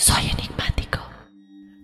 [0.00, 0.98] Soy enigmático.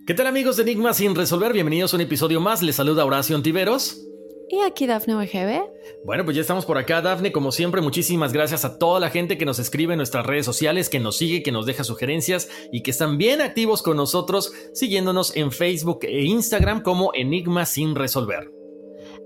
[0.06, 1.52] ¿Qué tal amigos de Enigma sin resolver?
[1.52, 2.62] Bienvenidos a un episodio más.
[2.62, 4.00] Les saluda Horacio Antiveros.
[4.48, 5.62] Y aquí Dafne OGB.
[6.02, 7.30] Bueno, pues ya estamos por acá, Dafne.
[7.30, 10.88] Como siempre, muchísimas gracias a toda la gente que nos escribe en nuestras redes sociales,
[10.88, 15.36] que nos sigue, que nos deja sugerencias y que están bien activos con nosotros, siguiéndonos
[15.36, 18.50] en Facebook e Instagram como Enigma sin resolver.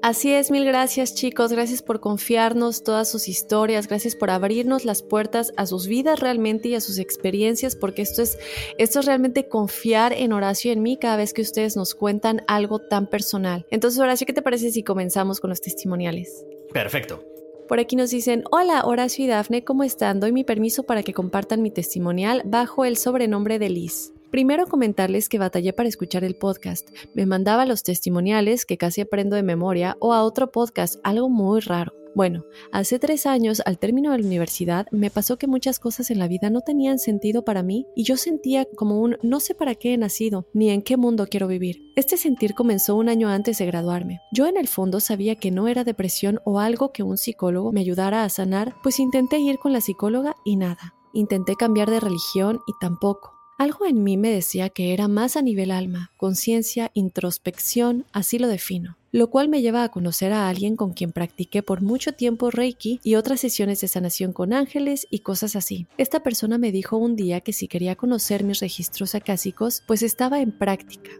[0.03, 5.03] Así es, mil gracias chicos, gracias por confiarnos todas sus historias, gracias por abrirnos las
[5.03, 8.39] puertas a sus vidas realmente y a sus experiencias, porque esto es,
[8.79, 12.43] esto es realmente confiar en Horacio y en mí cada vez que ustedes nos cuentan
[12.49, 13.67] algo tan personal.
[13.71, 16.47] Entonces, Horacio, ¿qué te parece si comenzamos con los testimoniales?
[16.73, 17.23] Perfecto.
[17.69, 20.19] Por aquí nos dicen, hola Horacio y Dafne, ¿cómo están?
[20.19, 24.15] Doy mi permiso para que compartan mi testimonial bajo el sobrenombre de Liz.
[24.31, 26.89] Primero comentarles que batallé para escuchar el podcast.
[27.15, 31.61] Me mandaba los testimoniales que casi aprendo de memoria o a otro podcast, algo muy
[31.61, 31.93] raro.
[32.15, 36.21] Bueno, hace tres años, al término de la universidad, me pasó que muchas cosas en
[36.21, 39.75] la vida no tenían sentido para mí y yo sentía como un no sé para
[39.75, 41.93] qué he nacido, ni en qué mundo quiero vivir.
[41.97, 44.21] Este sentir comenzó un año antes de graduarme.
[44.33, 47.81] Yo en el fondo sabía que no era depresión o algo que un psicólogo me
[47.81, 50.95] ayudara a sanar, pues intenté ir con la psicóloga y nada.
[51.13, 53.40] Intenté cambiar de religión y tampoco.
[53.61, 58.49] Algo en mí me decía que era más a nivel alma, conciencia, introspección, así lo
[58.49, 62.51] defino, lo cual me lleva a conocer a alguien con quien practiqué por mucho tiempo
[62.51, 65.87] Reiki y otras sesiones de sanación con ángeles y cosas así.
[65.99, 70.41] Esta persona me dijo un día que si quería conocer mis registros acásicos, pues estaba
[70.41, 71.11] en práctica.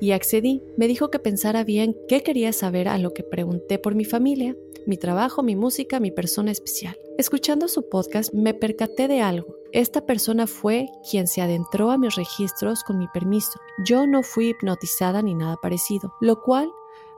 [0.00, 3.94] Y accedí, me dijo que pensara bien qué quería saber a lo que pregunté por
[3.94, 4.56] mi familia,
[4.86, 6.96] mi trabajo, mi música, mi persona especial.
[7.18, 9.56] Escuchando su podcast me percaté de algo.
[9.72, 13.60] Esta persona fue quien se adentró a mis registros con mi permiso.
[13.84, 16.72] Yo no fui hipnotizada ni nada parecido, lo cual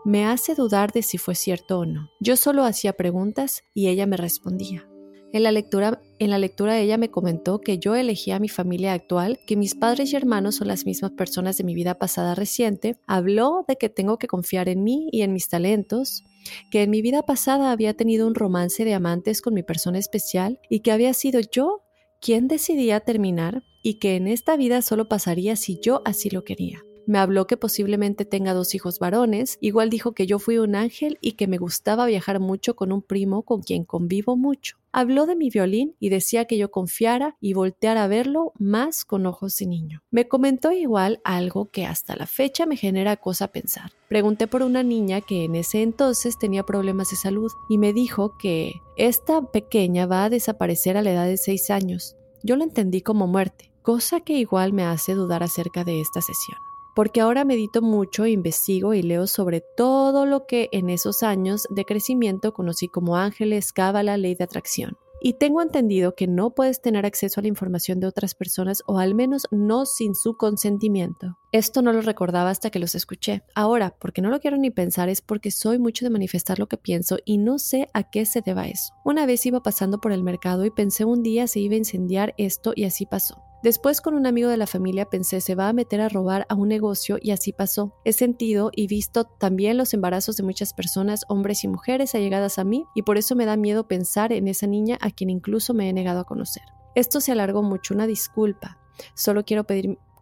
[0.05, 2.11] me hace dudar de si fue cierto o no.
[2.21, 4.89] Yo solo hacía preguntas y ella me respondía.
[5.33, 8.93] En la lectura, en la lectura ella me comentó que yo elegí a mi familia
[8.93, 12.99] actual, que mis padres y hermanos son las mismas personas de mi vida pasada reciente.
[13.07, 16.23] Habló de que tengo que confiar en mí y en mis talentos,
[16.71, 20.61] que en mi vida pasada había tenido un romance de amantes con mi persona especial
[20.69, 21.81] y que había sido yo
[22.21, 26.85] quien decidía terminar y que en esta vida solo pasaría si yo así lo quería.
[27.07, 31.19] Me habló que posiblemente tenga dos hijos varones, igual dijo que yo fui un ángel
[31.21, 34.77] y que me gustaba viajar mucho con un primo con quien convivo mucho.
[34.93, 39.27] Habló de mi violín y decía que yo confiara y volteara a verlo más con
[39.27, 40.03] ojos de niño.
[40.11, 43.91] Me comentó igual algo que hasta la fecha me genera cosa pensar.
[44.09, 48.37] Pregunté por una niña que en ese entonces tenía problemas de salud y me dijo
[48.39, 52.17] que esta pequeña va a desaparecer a la edad de 6 años.
[52.43, 56.59] Yo lo entendí como muerte, cosa que igual me hace dudar acerca de esta sesión
[56.95, 61.85] porque ahora medito mucho, investigo y leo sobre todo lo que en esos años de
[61.85, 64.97] crecimiento conocí como ángeles, cábala, ley de atracción.
[65.25, 68.99] Y tengo entendido que no puedes tener acceso a la información de otras personas o
[68.99, 71.39] al menos no sin su consentimiento.
[71.53, 73.45] Esto no lo recordaba hasta que los escuché.
[73.55, 76.77] Ahora, porque no lo quiero ni pensar, es porque soy mucho de manifestar lo que
[76.77, 78.95] pienso y no sé a qué se deba eso.
[79.05, 82.35] Una vez iba pasando por el mercado y pensé un día se iba a incendiar
[82.37, 83.52] esto y así pasó.
[83.63, 86.55] Después con un amigo de la familia pensé se va a meter a robar a
[86.57, 87.95] un negocio y así pasó.
[88.05, 92.65] He sentido y visto también los embarazos de muchas personas, hombres y mujeres allegadas a
[92.65, 95.89] mí y por eso me da miedo pensar en esa niña a quien incluso me
[95.89, 96.65] he negado a conocer.
[96.97, 98.79] Esto se alargó mucho, una disculpa.
[99.15, 99.65] Solo quiero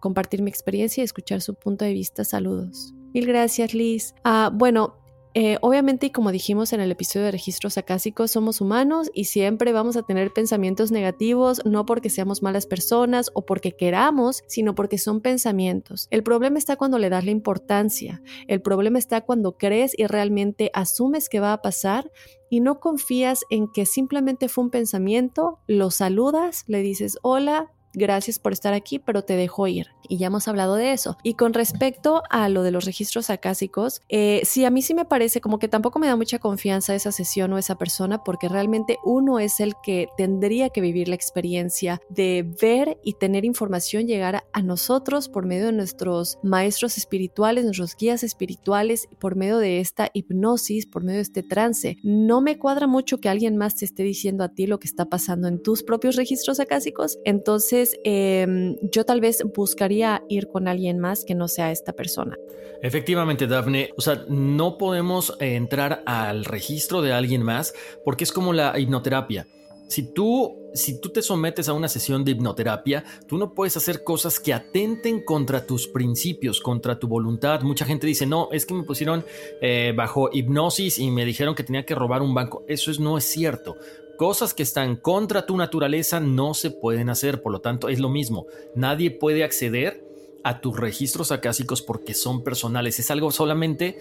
[0.00, 2.24] compartir mi experiencia y escuchar su punto de vista.
[2.24, 2.94] Saludos.
[3.14, 4.14] Mil gracias, Liz.
[4.22, 4.99] Ah, bueno,
[5.34, 9.72] eh, obviamente, y como dijimos en el episodio de registros acásicos, somos humanos y siempre
[9.72, 14.98] vamos a tener pensamientos negativos, no porque seamos malas personas o porque queramos, sino porque
[14.98, 16.08] son pensamientos.
[16.10, 18.22] El problema está cuando le das la importancia.
[18.48, 22.10] El problema está cuando crees y realmente asumes que va a pasar
[22.48, 28.38] y no confías en que simplemente fue un pensamiento, lo saludas, le dices hola, gracias
[28.38, 29.88] por estar aquí, pero te dejo ir.
[30.08, 31.16] Y ya hemos hablado de eso.
[31.22, 35.04] Y con respecto a lo de los registros acásicos, eh, sí, a mí sí me
[35.04, 38.98] parece como que tampoco me da mucha confianza esa sesión o esa persona, porque realmente
[39.04, 44.44] uno es el que tendría que vivir la experiencia de ver y tener información llegar
[44.52, 50.10] a nosotros por medio de nuestros maestros espirituales, nuestros guías espirituales, por medio de esta
[50.12, 51.96] hipnosis, por medio de este trance.
[52.02, 55.06] No me cuadra mucho que alguien más te esté diciendo a ti lo que está
[55.06, 57.18] pasando en tus propios registros acásicos.
[57.24, 62.36] Entonces, Em, yo tal vez buscaría ir con alguien más que no sea esta persona.
[62.82, 67.74] Efectivamente, Daphne, o sea, no podemos entrar al registro de alguien más
[68.04, 69.46] porque es como la hipnoterapia.
[69.90, 74.04] Si tú, si tú te sometes a una sesión de hipnoterapia, tú no puedes hacer
[74.04, 77.62] cosas que atenten contra tus principios, contra tu voluntad.
[77.62, 79.24] Mucha gente dice, no, es que me pusieron
[79.60, 82.64] eh, bajo hipnosis y me dijeron que tenía que robar un banco.
[82.68, 83.78] Eso es, no es cierto.
[84.20, 88.10] Cosas que están contra tu naturaleza no se pueden hacer, por lo tanto es lo
[88.10, 88.44] mismo.
[88.74, 90.04] Nadie puede acceder
[90.44, 92.98] a tus registros acásicos porque son personales.
[92.98, 93.98] Es algo solamente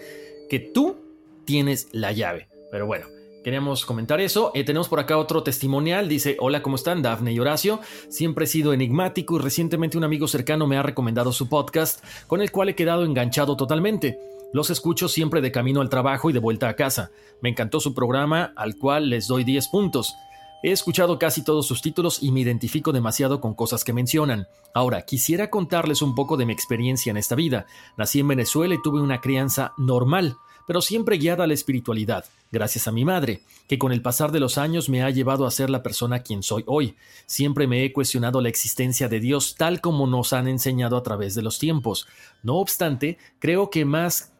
[0.50, 0.98] que tú
[1.46, 2.50] tienes la llave.
[2.70, 3.06] Pero bueno,
[3.42, 4.52] Queríamos comentar eso.
[4.54, 6.08] Eh, tenemos por acá otro testimonial.
[6.08, 7.00] Dice, hola, ¿cómo están?
[7.00, 7.80] Dafne y Horacio.
[8.08, 12.42] Siempre he sido enigmático y recientemente un amigo cercano me ha recomendado su podcast, con
[12.42, 14.18] el cual he quedado enganchado totalmente.
[14.52, 17.12] Los escucho siempre de camino al trabajo y de vuelta a casa.
[17.40, 20.12] Me encantó su programa, al cual les doy 10 puntos.
[20.62, 24.46] He escuchado casi todos sus títulos y me identifico demasiado con cosas que mencionan.
[24.74, 27.64] Ahora, quisiera contarles un poco de mi experiencia en esta vida.
[27.96, 30.36] Nací en Venezuela y tuve una crianza normal,
[30.66, 34.40] pero siempre guiada a la espiritualidad, gracias a mi madre, que con el pasar de
[34.40, 36.94] los años me ha llevado a ser la persona quien soy hoy.
[37.24, 41.34] Siempre me he cuestionado la existencia de Dios tal como nos han enseñado a través
[41.34, 42.06] de los tiempos.
[42.42, 44.32] No obstante, creo que más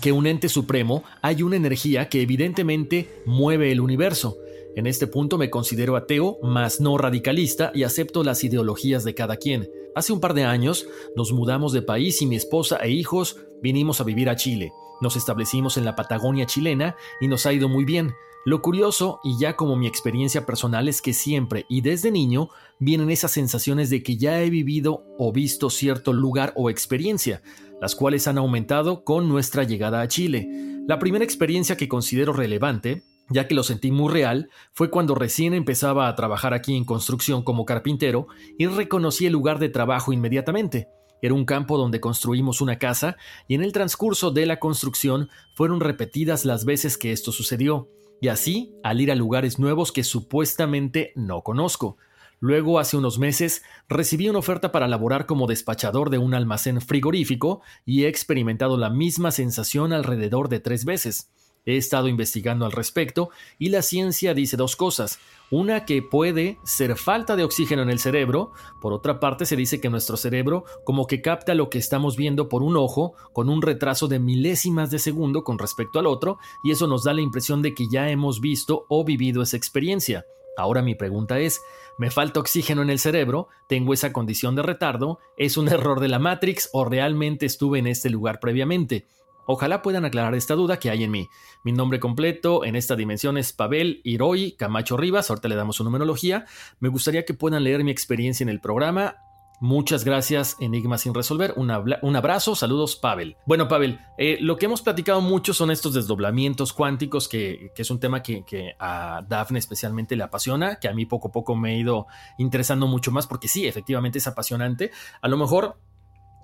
[0.00, 4.38] que un ente supremo, hay una energía que evidentemente mueve el universo.
[4.76, 9.36] En este punto me considero ateo, mas no radicalista, y acepto las ideologías de cada
[9.36, 9.68] quien.
[9.94, 10.86] Hace un par de años
[11.16, 14.72] nos mudamos de país y mi esposa e hijos vinimos a vivir a Chile.
[15.00, 18.12] Nos establecimos en la Patagonia chilena y nos ha ido muy bien.
[18.44, 23.10] Lo curioso, y ya como mi experiencia personal, es que siempre y desde niño vienen
[23.10, 27.42] esas sensaciones de que ya he vivido o visto cierto lugar o experiencia
[27.80, 30.48] las cuales han aumentado con nuestra llegada a Chile.
[30.86, 35.54] La primera experiencia que considero relevante, ya que lo sentí muy real, fue cuando recién
[35.54, 40.88] empezaba a trabajar aquí en construcción como carpintero y reconocí el lugar de trabajo inmediatamente.
[41.22, 43.16] Era un campo donde construimos una casa
[43.48, 47.88] y en el transcurso de la construcción fueron repetidas las veces que esto sucedió,
[48.20, 51.96] y así al ir a lugares nuevos que supuestamente no conozco.
[52.38, 57.62] Luego, hace unos meses, recibí una oferta para laborar como despachador de un almacén frigorífico
[57.86, 61.30] y he experimentado la misma sensación alrededor de tres veces.
[61.66, 65.18] He estado investigando al respecto y la ciencia dice dos cosas.
[65.50, 69.80] Una que puede ser falta de oxígeno en el cerebro, por otra parte se dice
[69.80, 73.62] que nuestro cerebro como que capta lo que estamos viendo por un ojo con un
[73.62, 77.62] retraso de milésimas de segundo con respecto al otro y eso nos da la impresión
[77.62, 80.24] de que ya hemos visto o vivido esa experiencia.
[80.56, 81.60] Ahora mi pregunta es,
[81.98, 83.48] ¿me falta oxígeno en el cerebro?
[83.68, 85.18] ¿Tengo esa condición de retardo?
[85.36, 89.04] ¿Es un error de la Matrix o realmente estuve en este lugar previamente?
[89.46, 91.28] Ojalá puedan aclarar esta duda que hay en mí.
[91.64, 95.84] Mi nombre completo en esta dimensión es Pavel Hiroi Camacho Rivas, ahorita le damos su
[95.84, 96.44] numerología.
[96.80, 99.16] Me gustaría que puedan leer mi experiencia en el programa
[99.58, 101.54] Muchas gracias, Enigma sin resolver.
[101.56, 103.36] Un, abrazo, saludos, Pavel.
[103.46, 107.98] Bueno, Pavel, eh, lo que hemos platicado mucho son estos desdoblamientos cuánticos, que, es un
[107.98, 111.78] tema que, a Daphne especialmente le apasiona, que a mí poco a poco me he
[111.78, 114.90] ido interesando mucho más, porque sí, efectivamente es apasionante.
[115.22, 115.78] A lo mejor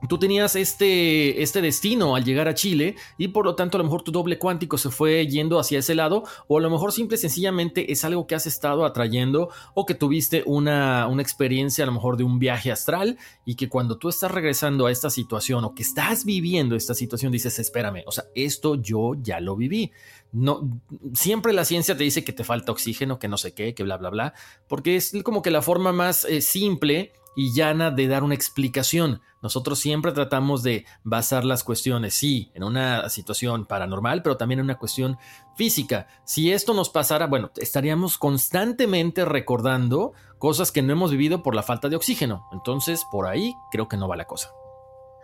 [0.09, 3.85] tú tenías este, este destino al llegar a Chile y por lo tanto a lo
[3.85, 7.17] mejor tu doble cuántico se fue yendo hacia ese lado o a lo mejor simple
[7.17, 11.87] y sencillamente es algo que has estado atrayendo o que tuviste una, una experiencia a
[11.87, 15.65] lo mejor de un viaje astral y que cuando tú estás regresando a esta situación
[15.65, 19.93] o que estás viviendo esta situación dices espérame, o sea, esto yo ya lo viví.
[20.33, 20.81] No,
[21.13, 23.99] siempre la ciencia te dice que te falta oxígeno, que no sé qué, que bla,
[23.99, 24.35] bla, bla,
[24.67, 29.21] porque es como que la forma más eh, simple y llana de dar una explicación.
[29.43, 34.67] Nosotros siempre tratamos de basar las cuestiones, sí, en una situación paranormal, pero también en
[34.67, 35.19] una cuestión
[35.57, 36.07] física.
[36.25, 41.63] Si esto nos pasara, bueno, estaríamos constantemente recordando cosas que no hemos vivido por la
[41.63, 42.49] falta de oxígeno.
[42.53, 44.53] Entonces, por ahí creo que no va la cosa.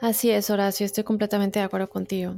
[0.00, 2.36] Así es, Horacio, estoy completamente de acuerdo contigo.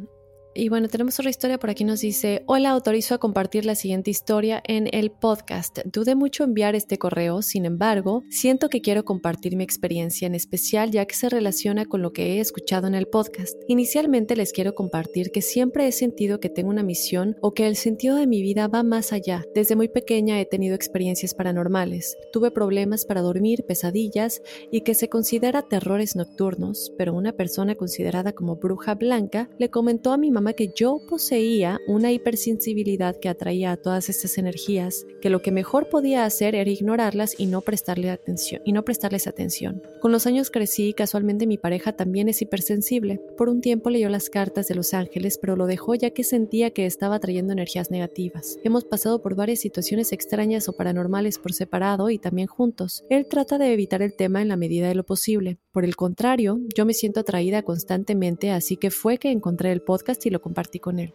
[0.52, 1.84] Y bueno, tenemos otra historia por aquí.
[1.84, 5.78] Nos dice: Hola, autorizo a compartir la siguiente historia en el podcast.
[5.84, 10.90] Dudé mucho enviar este correo, sin embargo, siento que quiero compartir mi experiencia en especial
[10.90, 13.56] ya que se relaciona con lo que he escuchado en el podcast.
[13.68, 17.76] Inicialmente les quiero compartir que siempre he sentido que tengo una misión o que el
[17.76, 19.44] sentido de mi vida va más allá.
[19.54, 22.16] Desde muy pequeña he tenido experiencias paranormales.
[22.32, 24.42] Tuve problemas para dormir, pesadillas
[24.72, 30.12] y que se considera terrores nocturnos, pero una persona considerada como bruja blanca le comentó
[30.12, 35.30] a mi mamá que yo poseía una hipersensibilidad que atraía a todas estas energías, que
[35.30, 39.82] lo que mejor podía hacer era ignorarlas y no prestarle atención y no prestarles atención.
[40.00, 43.20] Con los años crecí y casualmente mi pareja también es hipersensible.
[43.36, 46.70] Por un tiempo leyó las cartas de los ángeles, pero lo dejó ya que sentía
[46.70, 48.58] que estaba trayendo energías negativas.
[48.64, 53.04] Hemos pasado por varias situaciones extrañas o paranormales por separado y también juntos.
[53.10, 55.58] Él trata de evitar el tema en la medida de lo posible.
[55.72, 60.20] Por el contrario, yo me siento atraída constantemente, así que fue que encontré el podcast
[60.30, 61.14] lo compartí con él.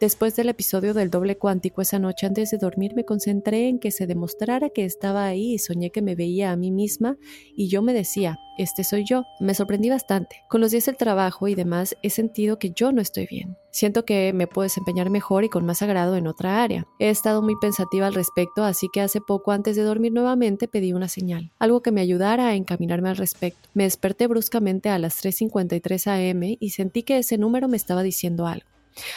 [0.00, 3.90] Después del episodio del doble cuántico esa noche antes de dormir me concentré en que
[3.90, 7.16] se demostrara que estaba ahí y soñé que me veía a mí misma
[7.54, 9.24] y yo me decía, este soy yo.
[9.40, 10.36] Me sorprendí bastante.
[10.48, 13.56] Con los días del trabajo y demás he sentido que yo no estoy bien.
[13.74, 16.86] Siento que me puedo desempeñar mejor y con más agrado en otra área.
[17.00, 20.92] He estado muy pensativa al respecto, así que hace poco antes de dormir nuevamente pedí
[20.92, 23.68] una señal, algo que me ayudara a encaminarme al respecto.
[23.74, 28.46] Me desperté bruscamente a las 3.53 am y sentí que ese número me estaba diciendo
[28.46, 28.68] algo.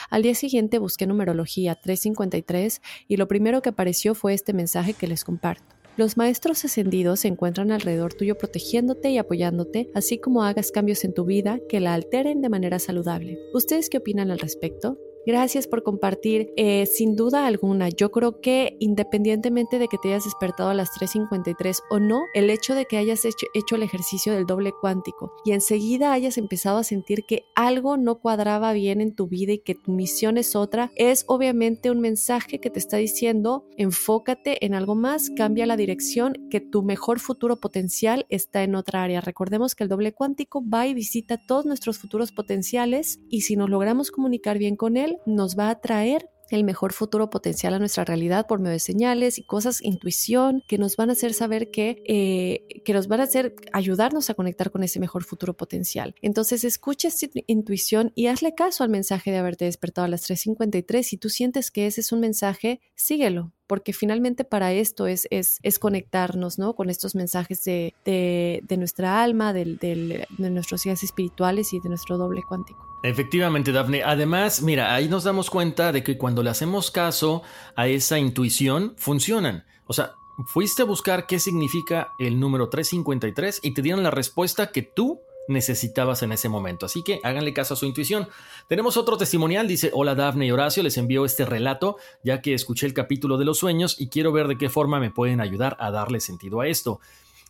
[0.10, 5.06] Al día siguiente busqué numerología 353 y lo primero que apareció fue este mensaje que
[5.06, 5.77] les comparto.
[5.98, 11.16] Los maestros ascendidos se encuentran alrededor tuyo protegiéndote y apoyándote, así como hagas cambios en
[11.16, 13.40] tu vida que la alteren de manera saludable.
[13.52, 15.00] ¿Ustedes qué opinan al respecto?
[15.28, 16.54] Gracias por compartir.
[16.56, 20.92] Eh, sin duda alguna, yo creo que independientemente de que te hayas despertado a las
[20.92, 25.34] 3.53 o no, el hecho de que hayas hecho, hecho el ejercicio del doble cuántico
[25.44, 29.60] y enseguida hayas empezado a sentir que algo no cuadraba bien en tu vida y
[29.60, 34.76] que tu misión es otra, es obviamente un mensaje que te está diciendo enfócate en
[34.76, 39.20] algo más, cambia la dirección, que tu mejor futuro potencial está en otra área.
[39.20, 43.70] Recordemos que el doble cuántico va y visita todos nuestros futuros potenciales y si nos
[43.70, 48.06] logramos comunicar bien con él, nos va a traer el mejor futuro potencial a nuestra
[48.06, 52.04] realidad por medio de señales y cosas, intuición, que nos van a hacer saber que,
[52.08, 56.16] eh, que nos van a hacer ayudarnos a conectar con ese mejor futuro potencial.
[56.22, 61.04] Entonces escucha esta intuición y hazle caso al mensaje de haberte despertado a las 3.53.
[61.04, 65.60] Si tú sientes que ese es un mensaje, síguelo, porque finalmente para esto es, es,
[65.62, 66.74] es conectarnos ¿no?
[66.74, 72.18] con estos mensajes de, de, nuestra alma, de, de nuestros días espirituales y de nuestro
[72.18, 72.88] doble cuántico.
[73.04, 74.04] Efectivamente, Dafne.
[74.04, 77.44] Además, mira, ahí nos damos cuenta de que cuando le hacemos caso
[77.76, 79.66] a esa intuición, funcionan.
[79.86, 84.72] O sea, fuiste a buscar qué significa el número 353 y te dieron la respuesta
[84.72, 86.86] que tú necesitabas en ese momento.
[86.86, 88.28] Así que háganle caso a su intuición.
[88.68, 92.86] Tenemos otro testimonial, dice, hola Dafne y Horacio, les envío este relato ya que escuché
[92.86, 95.92] el capítulo de los sueños y quiero ver de qué forma me pueden ayudar a
[95.92, 97.00] darle sentido a esto.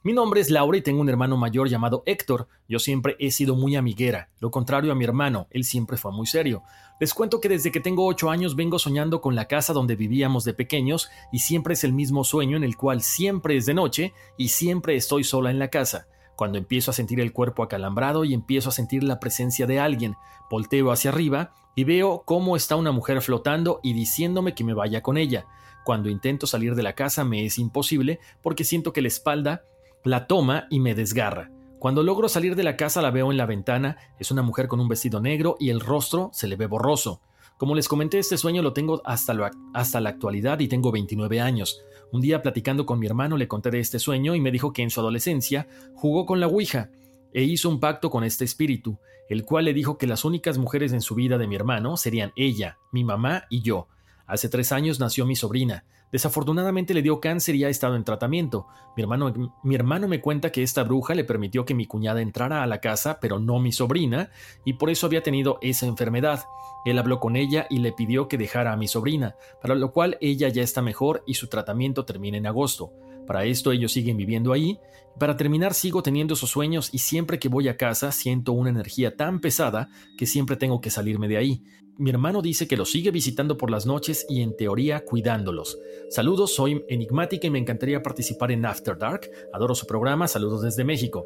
[0.04, 2.48] Mi nombre es Laura y tengo un hermano mayor llamado Héctor.
[2.70, 6.27] Yo siempre he sido muy amiguera, lo contrario a mi hermano, él siempre fue muy
[6.27, 6.63] serio.
[7.00, 10.44] Les cuento que desde que tengo 8 años vengo soñando con la casa donde vivíamos
[10.44, 14.13] de pequeños y siempre es el mismo sueño en el cual siempre es de noche
[14.38, 16.08] y siempre estoy sola en la casa.
[16.38, 20.17] Cuando empiezo a sentir el cuerpo acalambrado y empiezo a sentir la presencia de alguien,
[20.51, 25.01] volteo hacia arriba y veo cómo está una mujer flotando y diciéndome que me vaya
[25.01, 25.48] con ella.
[25.84, 29.63] Cuando intento salir de la casa me es imposible porque siento que la espalda
[30.03, 31.50] la toma y me desgarra.
[31.79, 34.79] Cuando logro salir de la casa la veo en la ventana, es una mujer con
[34.79, 37.20] un vestido negro y el rostro se le ve borroso.
[37.58, 39.36] Como les comenté, este sueño lo tengo hasta,
[39.74, 41.82] hasta la actualidad y tengo 29 años.
[42.12, 44.84] Un día platicando con mi hermano le conté de este sueño y me dijo que
[44.84, 46.92] en su adolescencia jugó con la Ouija
[47.34, 50.94] e hizo un pacto con este espíritu, el cual le dijo que las únicas mujeres
[50.94, 53.88] en su vida de mi hermano serían ella, mi mamá y yo.
[54.28, 55.84] Hace tres años nació mi sobrina.
[56.12, 58.68] Desafortunadamente le dio cáncer y ha estado en tratamiento.
[58.96, 62.80] Mi hermano, me cuenta que esta bruja le permitió que mi cuñada entrara a la
[62.80, 64.30] casa, pero no mi sobrina,
[64.64, 66.46] y por eso había tenido esa enfermedad.
[66.86, 70.18] Él habló con ella y le pidió que dejara a mi sobrina, para lo cual
[70.22, 72.92] ella ya está mejor y su tratamiento termina en agosto.
[73.26, 74.80] Para esto ellos siguen viviendo ahí.
[75.20, 79.18] Para terminar sigo teniendo esos sueños y siempre que voy a casa siento una energía
[79.18, 81.64] tan pesada que siempre tengo que salirme de ahí.
[82.00, 85.80] Mi hermano dice que los sigue visitando por las noches y en teoría cuidándolos.
[86.10, 89.32] Saludos, soy enigmática y me encantaría participar en After Dark.
[89.51, 91.25] Adoro su programa, saludos desde México.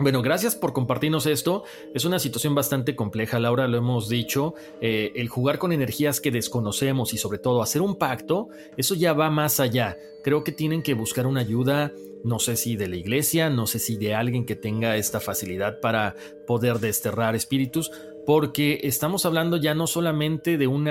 [0.00, 1.64] Bueno, gracias por compartirnos esto.
[1.94, 4.54] Es una situación bastante compleja, Laura, lo hemos dicho.
[4.80, 9.12] Eh, el jugar con energías que desconocemos y sobre todo hacer un pacto, eso ya
[9.12, 9.98] va más allá.
[10.24, 11.92] Creo que tienen que buscar una ayuda,
[12.24, 15.80] no sé si de la iglesia, no sé si de alguien que tenga esta facilidad
[15.80, 16.14] para
[16.46, 17.90] poder desterrar espíritus,
[18.26, 20.88] porque estamos hablando ya no solamente de un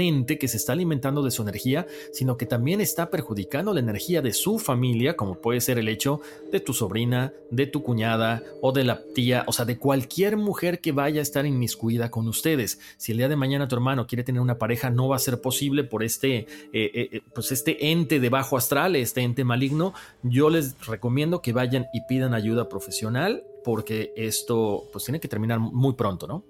[0.00, 4.22] ente que se está alimentando de su energía, sino que también está perjudicando la energía
[4.22, 6.20] de su familia, como puede ser el hecho
[6.50, 10.80] de tu sobrina, de tu cuñada o de la tía, o sea, de cualquier mujer
[10.80, 12.80] que vaya a estar inmiscuida con ustedes.
[12.96, 15.40] Si el día de mañana tu hermano quiere tener una pareja, no va a ser
[15.40, 19.92] posible por este, eh, eh, eh, pues este ente de bajo astral, este ente maligno.
[20.22, 25.58] Yo les recomiendo que vayan y pidan ayuda profesional porque esto pues tiene que terminar
[25.58, 26.44] muy pronto, ¿no?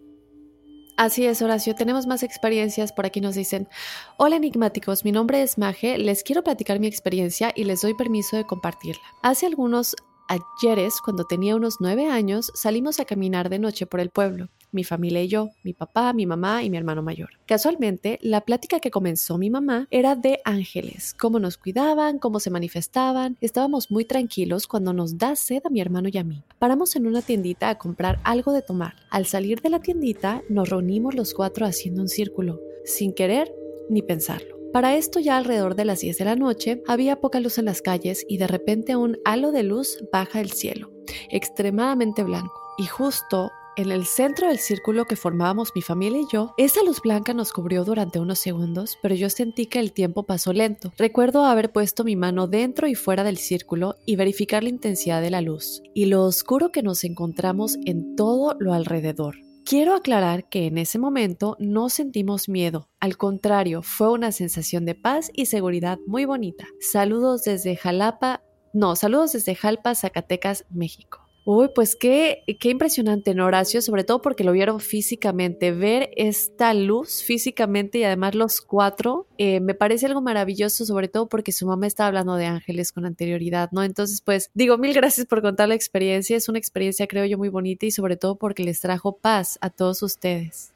[1.00, 1.75] Así es, Horacio.
[1.75, 2.92] Tenemos más experiencias.
[2.92, 3.71] Por aquí nos dicen,
[4.19, 8.37] hola enigmáticos, mi nombre es Maje, les quiero platicar mi experiencia y les doy permiso
[8.37, 9.00] de compartirla.
[9.23, 9.97] Hace algunos
[10.28, 14.85] ayeres, cuando tenía unos nueve años, salimos a caminar de noche por el pueblo mi
[14.85, 17.31] familia y yo, mi papá, mi mamá y mi hermano mayor.
[17.47, 22.50] Casualmente, la plática que comenzó mi mamá era de ángeles, cómo nos cuidaban, cómo se
[22.50, 23.37] manifestaban.
[23.41, 26.43] Estábamos muy tranquilos cuando nos da sed a mi hermano y a mí.
[26.59, 28.95] Paramos en una tiendita a comprar algo de tomar.
[29.11, 33.55] Al salir de la tiendita, nos reunimos los cuatro haciendo un círculo, sin querer
[33.89, 34.61] ni pensarlo.
[34.73, 37.83] Para esto ya alrededor de las 10 de la noche había poca luz en las
[37.83, 40.93] calles y de repente un halo de luz baja el cielo,
[41.29, 43.50] extremadamente blanco, y justo
[43.81, 47.53] en el centro del círculo que formábamos mi familia y yo, esa luz blanca nos
[47.53, 50.93] cubrió durante unos segundos, pero yo sentí que el tiempo pasó lento.
[50.99, 55.31] Recuerdo haber puesto mi mano dentro y fuera del círculo y verificar la intensidad de
[55.31, 59.37] la luz y lo oscuro que nos encontramos en todo lo alrededor.
[59.64, 64.95] Quiero aclarar que en ese momento no sentimos miedo, al contrario, fue una sensación de
[64.95, 66.66] paz y seguridad muy bonita.
[66.81, 71.19] Saludos desde Jalapa, no, saludos desde Jalpa, Zacatecas, México.
[71.44, 73.81] Uy, pues qué, qué impresionante, ¿no, Horacio?
[73.81, 75.72] Sobre todo porque lo vieron físicamente.
[75.72, 81.29] Ver esta luz físicamente y además los cuatro, eh, me parece algo maravilloso, sobre todo
[81.29, 83.83] porque su mamá estaba hablando de ángeles con anterioridad, ¿no?
[83.83, 86.37] Entonces, pues digo, mil gracias por contar la experiencia.
[86.37, 89.70] Es una experiencia, creo yo, muy bonita y sobre todo porque les trajo paz a
[89.70, 90.72] todos ustedes.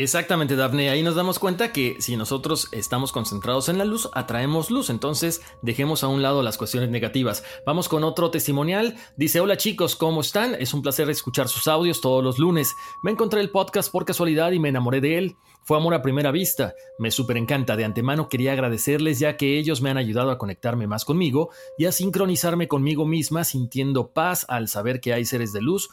[0.00, 0.88] Exactamente, Daphne.
[0.88, 4.88] Ahí nos damos cuenta que si nosotros estamos concentrados en la luz, atraemos luz.
[4.88, 7.44] Entonces, dejemos a un lado las cuestiones negativas.
[7.66, 8.96] Vamos con otro testimonial.
[9.18, 10.54] Dice, hola chicos, ¿cómo están?
[10.54, 12.74] Es un placer escuchar sus audios todos los lunes.
[13.02, 15.36] Me encontré el podcast por casualidad y me enamoré de él.
[15.64, 16.72] Fue amor a primera vista.
[16.98, 17.76] Me súper encanta.
[17.76, 21.84] De antemano quería agradecerles ya que ellos me han ayudado a conectarme más conmigo y
[21.84, 25.90] a sincronizarme conmigo misma sintiendo paz al saber que hay seres de luz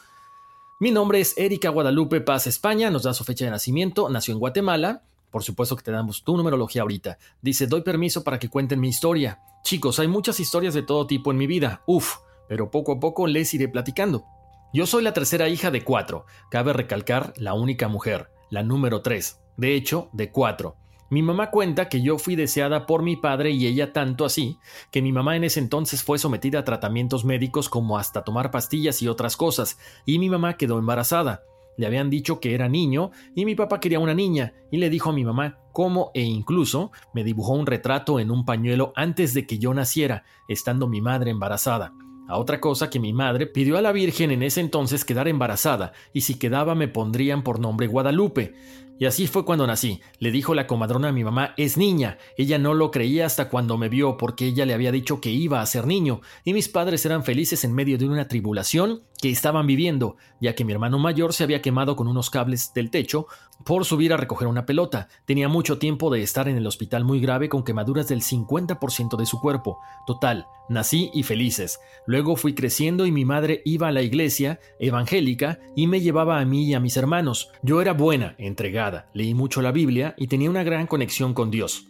[0.80, 4.38] mi nombre es Erika Guadalupe Paz España, nos da su fecha de nacimiento, nació en
[4.38, 5.02] Guatemala.
[5.30, 7.18] Por supuesto que te damos tu numerología ahorita.
[7.42, 9.40] Dice, doy permiso para que cuenten mi historia.
[9.64, 11.82] Chicos, hay muchas historias de todo tipo en mi vida.
[11.86, 14.24] Uf, pero poco a poco les iré platicando.
[14.72, 16.26] Yo soy la tercera hija de cuatro.
[16.50, 19.40] Cabe recalcar la única mujer, la número tres.
[19.56, 20.76] De hecho, de cuatro.
[21.10, 24.58] Mi mamá cuenta que yo fui deseada por mi padre y ella tanto así,
[24.90, 29.00] que mi mamá en ese entonces fue sometida a tratamientos médicos como hasta tomar pastillas
[29.00, 31.44] y otras cosas, y mi mamá quedó embarazada.
[31.78, 35.10] Le habían dicho que era niño y mi papá quería una niña, y le dijo
[35.10, 39.46] a mi mamá cómo e incluso me dibujó un retrato en un pañuelo antes de
[39.46, 41.94] que yo naciera, estando mi madre embarazada.
[42.28, 45.92] A otra cosa que mi madre pidió a la Virgen en ese entonces quedar embarazada,
[46.12, 48.54] y si quedaba me pondrían por nombre Guadalupe.
[48.98, 50.00] Y así fue cuando nací.
[50.18, 52.18] Le dijo la comadrona a mi mamá, es niña.
[52.36, 55.60] Ella no lo creía hasta cuando me vio porque ella le había dicho que iba
[55.60, 56.20] a ser niño.
[56.44, 60.64] Y mis padres eran felices en medio de una tribulación que estaban viviendo, ya que
[60.64, 63.26] mi hermano mayor se había quemado con unos cables del techo
[63.64, 65.08] por subir a recoger una pelota.
[65.26, 69.26] Tenía mucho tiempo de estar en el hospital muy grave con quemaduras del 50% de
[69.26, 69.78] su cuerpo.
[70.06, 71.80] Total, nací y felices.
[72.06, 76.44] Luego fui creciendo y mi madre iba a la iglesia evangélica y me llevaba a
[76.44, 77.50] mí y a mis hermanos.
[77.62, 81.86] Yo era buena, entregada, leí mucho la Biblia y tenía una gran conexión con Dios.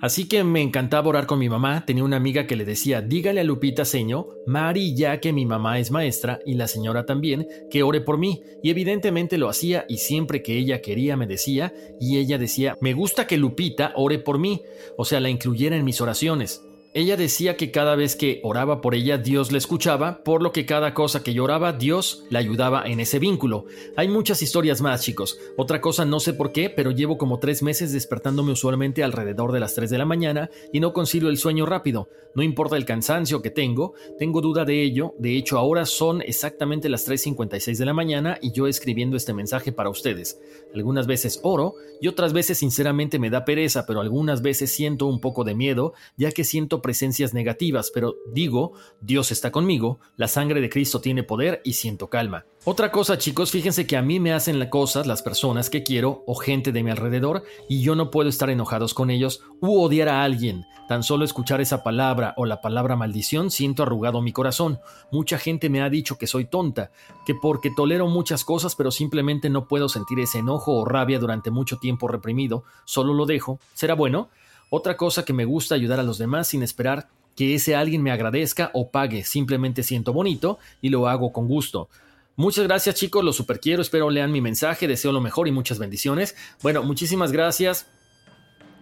[0.00, 1.84] Así que me encantaba orar con mi mamá.
[1.84, 5.80] Tenía una amiga que le decía, dígale a Lupita Seño, Mari, ya que mi mamá
[5.80, 8.40] es maestra y la señora también, que ore por mí.
[8.62, 12.94] Y evidentemente lo hacía y siempre que ella quería me decía, y ella decía, me
[12.94, 14.62] gusta que Lupita ore por mí,
[14.96, 16.62] o sea, la incluyera en mis oraciones.
[16.94, 20.64] Ella decía que cada vez que oraba por ella, Dios la escuchaba, por lo que
[20.64, 23.66] cada cosa que lloraba, Dios la ayudaba en ese vínculo.
[23.96, 25.38] Hay muchas historias más, chicos.
[25.58, 29.60] Otra cosa, no sé por qué, pero llevo como tres meses despertándome usualmente alrededor de
[29.60, 32.08] las 3 de la mañana y no consigo el sueño rápido.
[32.34, 35.14] No importa el cansancio que tengo, tengo duda de ello.
[35.18, 39.72] De hecho, ahora son exactamente las 3.56 de la mañana y yo escribiendo este mensaje
[39.72, 40.40] para ustedes.
[40.74, 45.20] Algunas veces oro y otras veces sinceramente me da pereza, pero algunas veces siento un
[45.20, 50.60] poco de miedo, ya que siento presencias negativas, pero digo, Dios está conmigo, la sangre
[50.60, 52.44] de Cristo tiene poder y siento calma.
[52.64, 56.22] Otra cosa, chicos, fíjense que a mí me hacen las cosas las personas que quiero
[56.26, 60.08] o gente de mi alrededor y yo no puedo estar enojados con ellos u odiar
[60.08, 60.66] a alguien.
[60.88, 64.80] Tan solo escuchar esa palabra o la palabra maldición siento arrugado mi corazón.
[65.12, 66.90] Mucha gente me ha dicho que soy tonta,
[67.26, 71.50] que porque tolero muchas cosas pero simplemente no puedo sentir ese enojo o rabia durante
[71.50, 73.60] mucho tiempo reprimido, solo lo dejo.
[73.74, 74.30] ¿Será bueno?
[74.70, 78.10] Otra cosa que me gusta ayudar a los demás sin esperar que ese alguien me
[78.10, 81.88] agradezca o pague, simplemente siento bonito y lo hago con gusto.
[82.36, 85.78] Muchas gracias chicos, los super quiero, espero lean mi mensaje, deseo lo mejor y muchas
[85.78, 86.36] bendiciones.
[86.62, 87.86] Bueno, muchísimas gracias.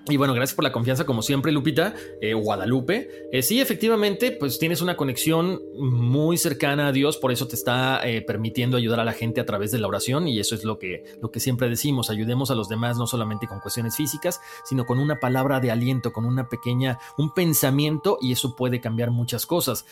[0.09, 3.29] Y bueno, gracias por la confianza como siempre, Lupita, eh, Guadalupe.
[3.33, 8.07] Eh, sí, efectivamente, pues tienes una conexión muy cercana a Dios, por eso te está
[8.07, 10.79] eh, permitiendo ayudar a la gente a través de la oración y eso es lo
[10.79, 14.87] que, lo que siempre decimos, ayudemos a los demás no solamente con cuestiones físicas, sino
[14.87, 19.45] con una palabra de aliento, con una pequeña, un pensamiento y eso puede cambiar muchas
[19.45, 19.87] cosas.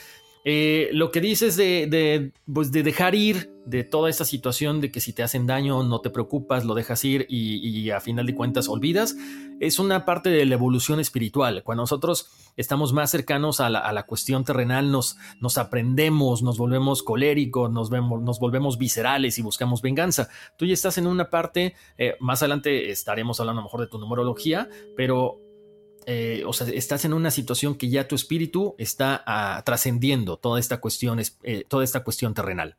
[0.47, 5.01] Eh, lo que dices de, pues de, dejar ir de toda esta situación de que
[5.01, 8.69] si te hacen daño no te preocupas, lo dejas ir y, a final de cuentas
[8.69, 9.17] olvidas,
[9.59, 11.63] es una parte de la evolución espiritual.
[11.63, 12.29] Cuando nosotros
[12.59, 18.21] estamos más cercanos a la, cuestión terrenal, nos, nos, aprendemos, nos volvemos coléricos, nos, vemos,
[18.21, 20.29] nos volvemos viscerales y buscamos venganza.
[20.59, 23.87] Tú ya estás en una parte, eh, más adelante estaremos hablando a lo mejor de
[23.87, 25.41] tu numerología, pero
[26.07, 30.61] eh, o sea, estás en una situación que ya tu espíritu está ah, trascendiendo toda
[30.61, 32.77] esta cuestión, eh, toda esta cuestión terrenal.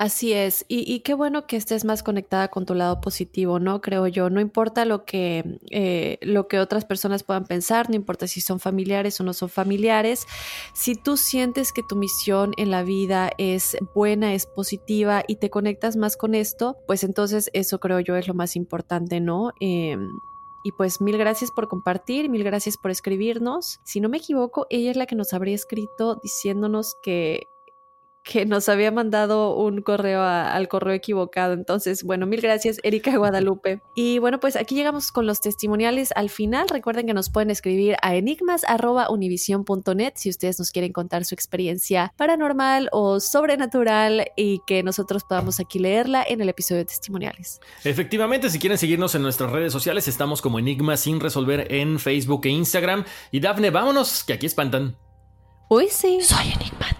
[0.00, 3.82] Así es, y, qué bueno que estés más conectada con tu lado positivo, ¿no?
[3.82, 8.26] Creo yo, no importa lo que, eh, lo que otras personas puedan pensar, no importa
[8.26, 10.26] si son familiares o no son familiares,
[10.72, 15.50] si tú sientes que tu misión en la vida es buena, es positiva y te
[15.50, 19.52] conectas más con esto, pues entonces eso creo yo es lo más importante, ¿no?
[19.60, 20.08] Em,
[20.62, 23.80] y pues mil gracias por compartir, mil gracias por escribirnos.
[23.84, 27.48] Si no me equivoco, ella es la que nos habría escrito diciéndonos que
[28.24, 31.52] que nos había mandado un correo al correo equivocado.
[31.54, 33.80] Entonces, bueno, mil gracias, Erika Guadalupe.
[33.96, 36.68] Y bueno, pues aquí llegamos con los testimoniales al final.
[36.68, 42.88] Recuerden que nos pueden escribir a enigmas.univision.net si ustedes nos quieren contar su experiencia paranormal
[42.92, 47.60] o sobrenatural y que nosotros podamos aquí leerla en el episodio de testimoniales.
[47.84, 52.42] Efectivamente, si quieren seguirnos en nuestras redes sociales, estamos como Enigmas sin resolver en Facebook
[52.44, 53.04] e Instagram.
[53.30, 54.96] Y Dafne, vámonos, que aquí espantan.
[55.68, 56.20] Uy, sí.
[56.20, 56.99] Soy enigmático.